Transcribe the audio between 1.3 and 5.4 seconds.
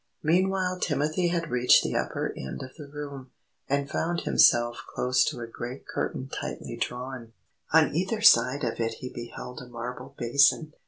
reached the upper end of the room, and found himself close